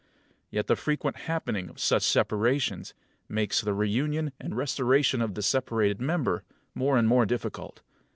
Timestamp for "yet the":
0.49-0.75